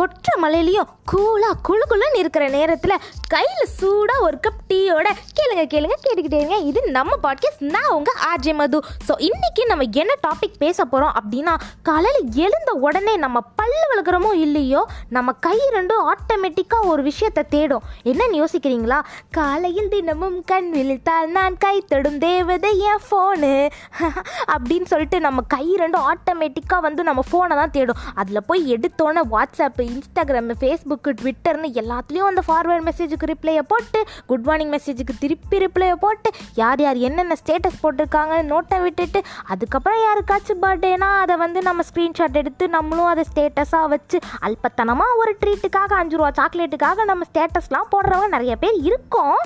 கொற்ற 0.00 0.28
மலையிலையும் 0.42 0.90
கூலாக 1.12 1.54
குழு 1.62 1.84
குழுன்னு 1.90 2.18
இருக்கிற 2.18 2.48
நேரத்தில் 2.48 3.00
கையில் 3.28 3.70
சூடாக 3.78 4.24
ஒரு 4.26 4.36
கப் 4.44 4.60
டீயோட 4.68 5.08
கேளுங்க 5.36 5.62
கேளுங்க 5.72 5.96
கேட்டுக்கிட்டே 6.04 6.58
இது 6.70 6.80
நம்ம 6.90 7.12
பாட்காஸ்ட் 7.22 7.64
நான் 7.74 7.88
உங்கள் 7.88 8.18
ஆர்ஜே 8.28 8.52
மது. 8.54 8.78
ஸோ 9.08 9.12
இன்றைக்கி 9.28 9.62
நம்ம 9.66 9.84
என்ன 9.92 10.12
டாபிக் 10.26 10.56
பேச 10.58 10.84
போகிறோம் 10.84 11.14
அப்படின்னா 11.18 11.54
காலையில் 11.82 12.28
எழுந்த 12.44 12.72
உடனே 12.86 13.14
நம்ம 13.16 13.40
பல்லு 13.58 13.82
விளக்குறோமோ 13.90 14.30
இல்லையோ 14.44 14.82
நம்ம 15.08 15.34
கை 15.46 15.58
ரெண்டும் 15.74 16.06
ஆட்டோமேட்டிக்காக 16.12 16.90
ஒரு 16.92 17.02
விஷயத்தை 17.02 17.44
தேடும். 17.48 17.84
என்னன்னு 18.04 18.40
யோசிக்கிறீங்களா? 18.42 18.98
காலையில் 19.30 19.88
தினமும் 19.88 20.44
கண் 20.44 20.70
விழித்தால் 20.74 21.30
நான் 21.30 21.56
கை 21.56 21.76
தொடும் 21.88 22.18
தேவதை 22.18 22.72
என் 22.90 23.04
ஃபோனு 23.06 23.52
அப்படின்னு 24.54 24.84
சொல்லிட்டு 24.84 25.20
நம்ம 25.20 25.44
கை 25.48 25.66
ரெண்டும் 25.78 26.08
ஆட்டோமேட்டிக்காக 26.12 26.80
வந்து 26.80 27.02
நம்ம 27.02 27.24
ஃபோனை 27.32 27.56
தான் 27.62 27.70
தேடும். 27.70 28.02
அதில் 28.14 28.46
போய் 28.46 28.64
எடுத்தோன்னே 28.74 29.24
வாட்ஸ்அப்பு 29.36 29.88
இன்ஸ்டாகிராமு 29.90 30.56
ஃபேஸ்புக்கு 30.60 31.12
ட்விட்டர்னு 31.20 31.70
எல்லாத்துலேயும் 31.82 32.30
அந்த 32.30 32.44
ஃபார்வர்ட் 32.48 32.86
மெசேஜுக்கு 32.88 33.30
ரிப்ளையை 33.32 33.64
போட்டு 33.72 34.00
குட் 34.30 34.46
மார்னிங் 34.48 34.72
மெசேஜுக்கு 34.76 35.16
திருப்பி 35.24 35.58
ரிப்ளையை 35.64 35.96
போட்டு 36.04 36.30
யார் 36.62 36.82
யார் 36.86 37.00
என்னென்ன 37.08 37.36
ஸ்டேட்டஸ் 37.42 37.80
போட்டிருக்காங்க 37.82 38.36
நோட்டை 38.52 38.80
விட்டுட்டு 38.86 39.22
அதுக்கப்புறம் 39.54 40.02
யாருக்காச்சும் 40.06 40.62
பர்த்டேனா 40.66 41.10
அதை 41.22 41.36
வந்து 41.44 41.62
நம்ம 41.68 41.84
ஸ்க்ரீன்ஷாட் 41.90 42.40
எடுத்து 42.42 42.68
நம்மளும் 42.76 43.10
அதை 43.12 43.24
ஸ்டேட்டஸாக 43.32 43.90
வச்சு 43.94 44.18
அல்பத்தனமாக 44.48 45.18
ஒரு 45.22 45.34
ட்ரீட்டுக்காக 45.42 45.98
அஞ்சு 46.02 46.18
ரூபா 46.20 46.30
சாக்லேட்டுக்காக 46.40 47.04
நம்ம 47.12 47.24
ஸ்டேட்டஸ்லாம் 47.32 47.90
போடுறவங்க 47.94 48.28
நிறைய 48.36 48.54
பேர் 48.64 48.78
இருக்கோம். 48.90 49.36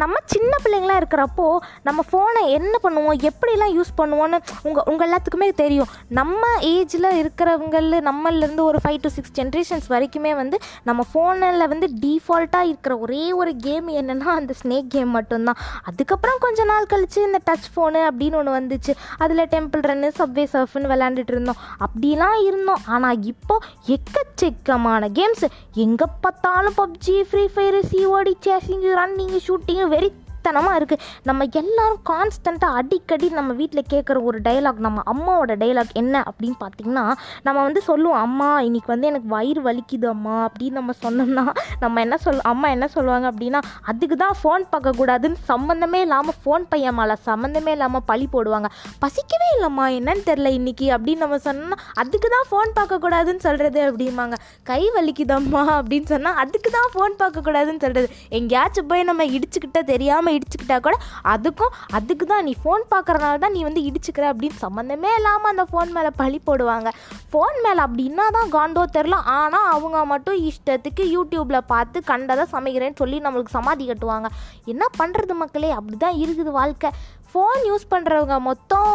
நம்ம 0.00 0.16
சின்ன 0.32 0.52
பிள்ளைங்களா 0.62 0.96
இருக்கிறப்போ 1.00 1.44
நம்ம 1.86 2.00
ஃபோனை 2.08 2.40
என்ன 2.56 2.74
பண்ணுவோம் 2.82 3.20
எப்படிலாம் 3.28 3.72
யூஸ் 3.76 3.92
பண்ணுவோன்னு 4.00 4.38
உங்கள் 4.66 4.86
உங்கள் 4.90 5.06
எல்லாத்துக்குமே 5.06 5.48
தெரியும். 5.60 5.92
நம்ம 6.18 6.42
ஏஜில் 6.72 7.08
இருக்கிறவங்கள 7.20 8.00
நம்மளிருந்து 8.08 8.62
ஒரு 8.70 8.78
ஃபைவ் 8.84 8.98
டு 9.04 9.10
சிக்ஸ் 9.16 9.34
ஜென்ரேஷன்ஸ் 9.64 9.88
வரைக்குமே 9.88 10.32
வந்து 10.40 10.56
நம்ம 10.88 11.02
ஃபோனில் 11.10 11.68
வந்து 11.72 11.86
டீஃபால்ட்டாக 12.02 12.68
இருக்கிற 12.70 12.94
ஒரே 12.98 13.32
ஒரு 13.32 13.52
கேம் 13.56 13.88
என்னென்னா 14.00 14.32
அந்த 14.40 14.54
ஸ்னேக் 14.62 14.90
கேம் 14.94 15.10
மட்டும்தான். 15.16 15.60
அதுக்கப்புறம் 15.82 16.40
கொஞ்ச 16.40 16.64
நாள் 16.64 16.90
கழித்து 16.92 17.20
இந்த 17.22 17.38
டச் 17.50 17.68
ஃபோனு 17.74 18.00
அப்படின்னு 18.08 18.38
ஒன்று 18.40 18.58
வந்துச்சு. 18.58 18.92
அதில் 19.18 19.50
டெம்பிள் 19.54 19.84
ரன்னு 19.90 20.10
சப்வே 20.20 20.44
சர்ஃப்னு 20.54 20.90
விளாண்டுட்டு 20.92 21.34
இருந்தோம். 21.34 21.60
அப்படிலாம் 21.86 22.38
இருந்தோம். 22.48 22.82
ஆனால் 22.86 23.22
இப்போ 23.32 23.56
எக்கச்சக்கமான 23.96 25.10
கேம்ஸ் 25.20 25.46
எங்கே 25.86 26.08
பார்த்தாலும் 26.20 26.78
PUBG 26.82 27.16
Free 27.30 27.46
Fire 27.54 27.82
COD 27.92 28.34
chasing 28.46 28.92
running 29.00 29.40
shooting 29.48 29.88
வெறி 29.94 30.10
தனமாக 30.46 30.78
இருக்குது 30.80 31.02
நம்ம 31.22 31.48
எல்லோரும் 31.60 32.00
கான்ஸ்டண்ட்டாக 32.10 32.78
அடிக்கடி 32.80 33.28
நம்ம 33.30 33.52
வீட்டில் 33.60 33.90
கேட்குற 33.92 34.22
ஒரு 34.24 34.38
டைலாக் 34.42 34.80
நம்ம 34.86 35.02
அம்மாவோட 35.12 35.52
டைலாக் 35.62 35.92
என்ன 35.94 36.22
அப்படின்னு 36.30 36.58
பார்த்தீங்கன்னா 36.62 37.04
நம்ம 37.42 37.58
வந்து 37.62 37.82
சொல்லுவோம் 37.82 38.20
அம்மா 38.20 38.48
இன்றைக்கி 38.68 38.90
வந்து 38.94 39.10
எனக்கு 39.12 39.28
வயிறு 39.28 39.62
வலிக்குது 39.62 40.08
அம்மா 40.14 40.36
அப்படின்னு 40.46 40.78
நம்ம 40.80 40.94
சொன்னோம்னா 41.04 41.44
நம்ம 41.80 42.00
என்ன 42.00 42.16
சொல் 42.16 42.42
அம்மா 42.52 42.68
என்ன 42.68 42.86
சொல்லுவாங்க 42.88 43.26
அப்படின்னா 43.32 43.60
அதுக்கு 43.84 44.16
தான் 44.16 44.36
ஃபோன் 44.40 44.64
பார்க்கக்கூடாதுன்னு 44.72 45.40
சம்மந்தமே 45.48 46.00
இல்லாமல் 46.06 46.38
ஃபோன் 46.40 46.64
பையன் 46.72 46.96
மேலே 46.98 47.16
சம்மந்தமே 47.28 47.72
இல்லாமல் 47.76 48.04
பழி 48.10 48.26
போடுவாங்க. 48.32 48.68
பசிக்கவே 49.02 49.48
இல்லைம்மா 49.56 49.86
என்னன்னு 49.98 50.24
தெரில 50.28 50.50
இன்னைக்கு 50.58 50.86
அப்படின்னு 50.96 51.24
நம்ம 51.24 51.38
சொன்னோம்னா 51.46 51.78
அதுக்கு 52.02 52.28
தான் 52.36 52.48
ஃபோன் 52.50 52.70
பார்க்கக்கூடாதுன்னு 52.78 53.44
சொல்கிறது 53.46 53.80
அப்படிம்பாங்க. 53.88 54.36
கை 54.70 54.80
வலிக்குதம்மா 54.96 55.62
அப்படின்னு 55.78 56.08
சொன்னால் 56.12 56.38
அதுக்கு 56.42 56.70
தான் 56.70 56.90
ஃபோன் 56.92 57.14
பார்க்கக்கூடாதுன்னு 57.22 57.84
சொல்கிறது 57.84 58.08
எங்கேயாச்சும் 58.38 58.90
போய் 58.92 59.08
நம்ம 59.10 59.26
இடிச்சுக்கிட்ட 59.36 59.82
தெரியாமல் 59.92 60.33
இடிச்சுக்கிட்டா 60.36 60.78
கூட 60.86 60.96
அதுக்கும் 61.34 61.74
அதுக்கு 61.98 62.26
தான் 62.32 62.44
நீ 62.48 62.54
ஃபோன் 62.62 62.84
பார்க்குறனால 62.94 63.40
தான் 63.44 63.54
நீ 63.56 63.62
வந்து 63.68 63.82
இடிச்சுக்கிற 63.88 64.26
அப்படின்னு 64.32 64.58
சம்மந்தமே 64.64 65.12
இல்லாமல் 65.18 65.52
அந்த 65.52 65.66
ஃபோன் 65.70 65.94
மேலே 65.96 66.12
பழி 66.20 66.40
போடுவாங்க. 66.48 66.88
ஃபோன் 67.32 67.58
மேலே 67.66 67.80
அப்படின்னா 67.86 68.26
தான் 68.38 68.52
காண்டோ 68.56 68.84
தெரில 68.98 69.18
ஆனால் 69.38 69.70
அவங்க 69.74 70.04
மட்டும் 70.12 70.38
இஷ்டத்துக்கு 70.50 71.04
யூடியூப்பில் 71.16 71.68
பார்த்து 71.72 72.00
கண்டதை 72.12 72.46
சமைக்கிறேன்னு 72.54 73.00
சொல்லி 73.02 73.18
நம்மளுக்கு 73.26 73.56
சமாதி 73.58 73.84
கட்டுவாங்க. 73.90 74.30
என்ன 74.74 74.84
பண்ணுறது 75.00 75.34
மக்களே? 75.42 75.72
அப்படி 75.80 75.98
தான் 76.06 76.18
இருக்குது 76.22 76.52
வாழ்க்கை. 76.60 76.90
ஃபோன் 77.30 77.62
யூஸ் 77.68 77.84
பண்ணுறவங்க 77.92 78.34
மொத்தம் 78.48 78.90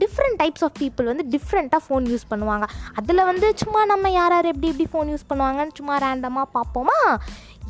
டிஃப்ரெண்ட் 0.00 0.38
டைப்ஸ் 0.40 0.64
ஆஃப் 0.66 0.78
பீப்புள் 0.80 1.10
வந்து 1.10 1.24
டிஃப்ரெண்ட்டாக 1.34 1.80
ஃபோன் 1.84 2.06
யூஸ் 2.12 2.24
பண்ணுவாங்க. 2.30 2.66
அதில் 2.98 3.28
வந்து 3.28 3.46
சும்மா 3.62 3.80
நம்ம 3.90 4.10
யார் 4.18 4.34
யார் 4.36 4.48
எப்படி 4.52 4.70
எப்படி 4.72 4.86
ஃபோன் 4.92 5.10
யூஸ் 5.12 5.28
பண்ணுவாங்கன்னு 5.30 5.76
சும்மா 5.80 5.96
ரேண்டமாக 6.04 6.46
பார்ப்போமா? 6.56 6.98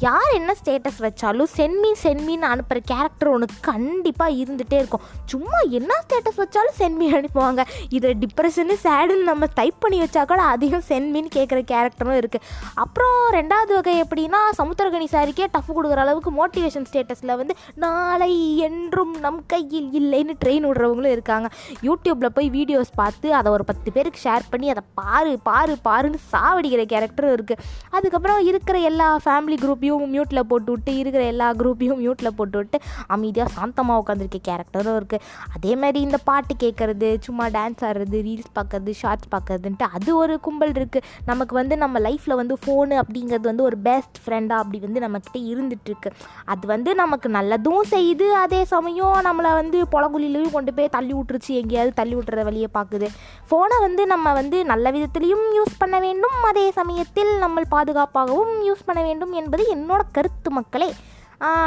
யார் 0.03 0.31
என்ன 0.37 0.53
ஸ்டேட்டஸ் 0.61 0.99
வச்சாலும் 1.05 1.49
சென்மீன் 1.57 1.99
சென்மீன் 2.03 2.45
அனுப்புகிற 2.49 2.79
கேரக்டர் 2.91 3.29
ஒன்று 3.33 3.47
கண்டிப்பாக 3.61 4.33
இருந்துகிட்டே 4.33 4.79
இருக்கும். 4.83 5.03
சும்மா 5.33 5.59
என்ன 5.79 5.93
ஸ்டேட்டஸ் 6.05 6.41
வச்சாலும் 6.41 6.77
சென்மீன் 6.79 7.15
அனுப்புவாங்க. 7.19 7.63
இதில் 7.97 8.17
டிப்ரெஷனு 8.23 8.77
சேடுன்னு 8.85 9.29
நம்ம 9.31 9.47
டைப் 9.59 9.79
பண்ணி 9.81 9.99
வச்சா 10.03 10.25
கூட 10.25 10.43
அதிகம் 10.55 10.85
சென்மீன் 10.89 11.29
கேட்குற 11.37 11.61
கேரக்டரும் 11.73 12.19
இருக்குது 12.23 12.45
அப்புறம் 12.85 13.19
ரெண்டாவது 13.37 13.73
வகை 13.77 13.95
எப்படின்னா 14.05 14.41
சமுத்திரகனி 14.61 15.09
சாரிக்கே 15.15 15.47
டஃப் 15.55 15.71
கொடுக்குற 15.77 16.03
அளவுக்கு 16.07 16.33
மோட்டிவேஷன் 16.41 16.89
ஸ்டேட்டஸில் 16.91 17.37
வந்து 17.37 17.57
நாளை 17.75 18.59
என்றும் 18.69 19.15
நம் 19.27 19.41
கையில் 19.47 19.89
இல்லைன்னு 20.01 20.37
ட்ரெயின் 20.45 20.69
விடுறவங்களும் 20.71 21.17
இருக்காங்க. 21.17 21.51
யூடியூப்பில் 21.89 22.35
போய் 22.39 22.51
வீடியோஸ் 22.51 22.93
பார்த்து 22.95 23.35
அதை 23.35 23.53
ஒரு 23.53 23.65
பத்து 23.65 23.93
பேருக்கு 23.93 24.25
ஷேர் 24.27 24.51
பண்ணி 24.51 24.71
அதை 24.75 24.85
பாரு 24.95 25.39
பாரு 25.51 25.77
பாருன்னு 25.89 26.21
சாவடிக்கிற 26.35 26.85
கேரக்டரும் 26.95 27.37
இருக்குது 27.39 27.63
அதுக்கப்புறம் 27.91 28.43
இருக்கிற 28.51 28.79
எல்லா 28.79 29.17
ஃபேமிலி 29.25 29.59
குரூப் 29.65 29.83
குரூப்பையும் 29.85 30.13
மியூட்டில் 30.13 30.47
போட்டு 30.49 30.71
விட்டு 30.73 30.93
இருக்கிற 30.99 31.23
எல்லா 31.25 31.53
குரூப்பையும் 31.53 31.99
மியூட்டில் 32.03 32.35
போட்டு 32.37 32.57
விட்டு 32.59 32.77
அமைதியாக 33.07 33.51
சாந்தமாக 33.51 34.03
உட்காந்துருக்க 34.03 34.39
கேரக்டரும் 34.49 34.97
இருக்குது 34.97 35.25
அதே 35.55 35.73
மாதிரி 35.77 35.99
இந்த 36.01 36.19
பாட்டு 36.25 36.55
கேட்குறது 36.63 37.09
சும்மா 37.21 37.47
டான்ஸ் 37.49 37.83
ஆடுறது 37.85 38.19
ரீல்ஸ் 38.23 38.53
பார்க்கறது 38.55 38.93
ஷார்ட்ஸ் 39.01 39.31
பார்க்குறதுன்ட்டு 39.35 39.89
அது 39.93 40.11
ஒரு 40.17 40.41
கும்பல் 40.41 40.75
இருக்குது 40.75 41.05
நமக்கு 41.27 41.55
வந்து 41.55 41.77
நம்ம 41.77 42.01
லைஃப்பில் 42.01 42.37
வந்து 42.37 42.57
ஃபோனு 42.65 42.97
அப்படிங்கிறது 43.03 43.47
வந்து 43.47 43.63
ஒரு 43.63 43.79
பெஸ்ட் 43.79 44.19
ஃப்ரெண்டாக 44.25 44.63
அப்படி 44.63 44.79
வந்து 44.79 45.03
நம்மக்கிட்ட 45.05 45.41
இருந்துகிட்ருக்கு 45.53 46.13
அது 46.45 46.65
வந்து 46.67 46.95
நமக்கு 46.95 47.31
நல்லதும் 47.31 47.85
செய்யுது 47.91 48.29
அதே 48.43 48.65
சமயம் 48.65 49.19
நம்மளை 49.29 49.53
வந்து 49.53 49.81
பொலகுலிலையும் 49.93 50.51
கொண்டு 50.51 50.75
போய் 50.75 50.89
தள்ளி 50.89 51.15
விட்டுருச்சு 51.15 51.53
எங்கேயாவது 51.55 51.95
தள்ளி 51.95 52.15
விட்டுற 52.15 52.45
வழியை 52.45 52.71
பார்க்குது. 52.75 53.07
ஃபோனை 53.51 53.79
வந்து 53.81 54.03
நம்ம 54.07 54.33
வந்து 54.33 54.65
நல்ல 54.65 54.91
விதத்துலேயும் 54.91 55.47
யூஸ் 55.59 55.79
பண்ண 55.79 55.97
வேண்டும் 56.01 56.39
அதே 56.45 56.67
சமயத்தில் 56.71 57.33
நம்ம 57.39 57.63
பாதுகாப்பாகவும் 57.71 58.55
யூஸ் 58.67 58.85
பண்ண 58.87 59.01
வேண்டும் 59.03 59.33
என்பது 59.33 59.63
என்னோட 59.75 60.03
கருத்து 60.13 60.51
மக்களே. 60.51 60.91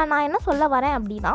நான் 0.10 0.26
என்ன 0.28 0.38
சொல்ல 0.40 0.64
வரேன் 0.68 0.96
அப்படின்னா 0.98 1.32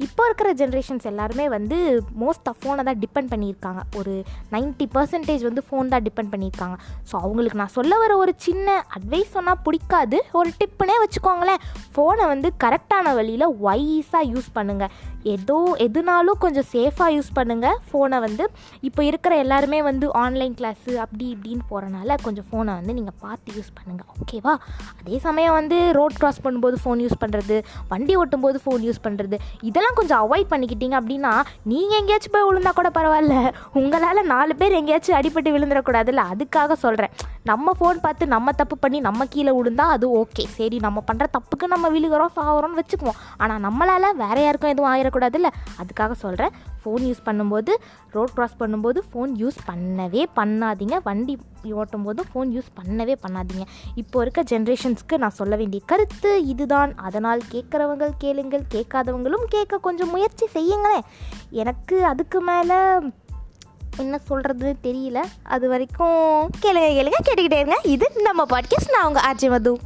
இப்போ 0.00 0.22
இருக்கிற 0.28 0.48
ஜென்ரேஷன்ஸ் 0.52 1.06
எல்லாருமே 1.10 1.48
வந்து 1.48 1.76
மோஸ்ட் 2.22 2.48
ஆஃப் 2.50 2.58
ஃபோனை 2.62 2.82
தான் 2.88 3.00
டிபெண்ட் 3.04 3.30
பண்ணியிருக்காங்க. 3.32 3.80
ஒரு 3.98 4.12
90% 4.52 4.88
பர்சன்டேஜ் 4.96 5.42
வந்து 5.48 5.62
ஃபோன் 5.68 5.92
தான் 5.92 6.04
டிபெண்ட் 6.08 6.32
பண்ணியிருக்காங்க. 6.32 6.76
ஸோ 7.10 7.14
அவங்களுக்கு 7.20 7.60
நான் 7.62 7.74
சொல்ல 7.78 7.98
வர 7.98 8.16
ஒரு 8.16 8.32
சின்ன 8.46 8.84
அட்வைஸ் 8.96 9.34
சொன்னால் 9.36 9.62
பிடிக்காது. 9.66 10.18
ஒரு 10.32 10.50
டிப்புனே 10.60 10.96
வச்சுக்கோங்களேன். 11.04 11.62
ஃபோனை 11.94 12.26
வந்து 12.34 12.48
கரெக்டான 12.64 13.14
வழியில் 13.14 13.46
வைஸாக 13.66 14.24
யூஸ் 14.32 14.50
பண்ணுங்கள் 14.56 14.92
ஏதோ 15.34 15.54
எதுனாலும் 15.84 16.38
கொஞ்சம் 16.42 16.66
சேஃபாக 16.72 17.14
யூஸ் 17.14 17.30
பண்ணுங்கள் 17.36 17.78
ஃபோனை 17.88 18.18
வந்து 18.26 18.44
இப்போ 18.80 19.00
இருக்கிற 19.02 19.32
எல்லாருமே 19.36 19.82
வந்து 19.82 20.06
ஆன்லைன் 20.24 20.54
கிளாஸு 20.58 20.92
அப்படி 21.04 21.24
இப்படின்னு 21.34 21.64
போகிறனால 21.70 22.16
கொஞ்சம் 22.22 22.46
ஃபோனை 22.50 22.72
வந்து 22.80 22.92
நீங்கள் 22.92 23.18
பார்த்து 23.20 23.54
யூஸ் 23.56 23.72
பண்ணுங்கள் 23.78 24.08
ஓகேவா 24.22 24.54
அதே 25.00 25.18
சமயம் 25.18 25.52
வந்து 25.52 25.92
ரோட் 25.92 26.18
க்ராஸ் 26.20 26.42
பண்ணும்போது 26.44 26.76
ஃபோன் 26.82 27.02
யூஸ் 27.04 27.18
பண்ணுறது 27.22 27.56
வண்டி 27.88 28.16
ஓட்டும்போது 28.16 28.60
ஃபோன் 28.64 28.84
யூஸ் 28.88 29.02
பண்ணுறது 29.06 29.38
இதெல்லாம் 29.62 29.85
கொஞ்சம் 29.98 30.20
அவாய்ட் 30.24 30.50
பண்ணிக்கிட்டீங்க 30.52 30.96
அப்படின்னா 31.00 31.32
நீங்கள் 31.72 31.98
எங்கேயாச்சும் 32.00 32.34
போய் 32.34 32.46
விழுந்தா 32.48 32.72
கூட 32.78 32.90
பரவாயில்ல. 32.98 33.36
உங்களால் 33.80 34.28
நாலு 34.34 34.54
பேர் 34.60 34.78
எங்கேயாச்சும் 34.80 35.18
அடிபட்டு 35.18 35.54
விழுந்துடக்கூடாதுல்ல. 35.56 36.24
அதுக்காக 36.34 36.76
சொல்கிறேன் 36.84 37.14
நம்ம 37.50 37.72
ஃபோன் 37.78 37.98
பார்த்து 38.04 38.24
நம்ம 38.34 38.52
தப்பு 38.60 38.76
பண்ணி 38.84 39.00
நம்ம 39.08 39.24
கீழே 39.34 39.52
விழுந்தா 39.58 39.84
அது 39.96 40.06
ஓகே 40.20 40.44
சரி 40.58 40.78
நம்ம 40.86 41.02
பண்ணுற 41.10 41.26
தப்புக்கு 41.36 41.66
நம்ம 41.74 41.88
விழுகிறோம் 41.96 42.32
சாகுறோம்னு 42.38 42.80
வச்சுக்குவோம். 42.80 43.20
ஆனால் 43.42 43.62
நம்மளால் 43.66 44.16
வேற 44.22 44.36
யாருக்கும் 44.44 44.72
எதுவும் 44.74 44.92
ஆயிடக்கூடாதுல்ல. 44.92 45.50
அதுக்காக 45.82 46.16
சொல்கிறேன் 46.24 46.54
ஃபோன் 46.82 47.04
யூஸ் 47.08 47.22
பண்ணும்போது 47.28 47.72
ரோட் 48.16 48.34
க்ராஸ் 48.34 48.58
பண்ணும்போது 48.62 48.98
ஃபோன் 49.10 49.30
யூஸ் 49.42 49.58
பண்ணவே 49.68 50.22
பண்ணாதீங்க. 50.38 50.96
வண்டி 51.08 51.34
ஓட்டும் 51.80 52.04
போது 52.06 52.20
ஃபோன் 52.30 52.50
யூஸ் 52.56 52.68
பண்ணவே 52.78 53.14
பண்ணாதீங்க. 53.24 53.64
இப்போ 54.02 54.16
இருக்க 54.24 54.42
ஜென்ரேஷன்ஸ்க்கு 54.52 55.16
நான் 55.22 55.36
சொல்ல 55.38 55.54
வேண்டிய 55.60 55.80
கருத்து 55.92 56.30
இதுதான். 56.52 56.92
அதனால் 57.08 57.40
கேட்குறவங்க 57.54 58.10
கேளுங்கள் 58.24 58.64
கேட்காதவங்களும் 58.74 59.46
கேட்க 59.54 59.75
கொஞ்சம் 59.80 60.10
முயற்சி 60.10 60.46
செய்யுங்களேன். 60.54 61.00
எனக்கு 61.50 62.04
அதுக்கு 62.04 62.40
மேலே 62.40 62.74
என்ன 63.96 64.18
சொல்கிறது 64.18 64.76
தெரியல. 64.82 65.24
அது 65.42 65.68
வரைக்கும் 65.68 66.50
கேளுங்க 66.62 66.88
கேளுங்க 66.88 67.14
கேட்டுக்கிட்டே 67.28 67.54
இருங்க. 67.54 67.80
இது 67.82 68.10
நம்ம 68.14 68.44
பாட்காஸ்ட் 68.44 68.90
நான் 68.92 69.06
உங்கள் 69.06 69.22
ஆர்ஜி 69.32 69.48
மது. 69.48 69.78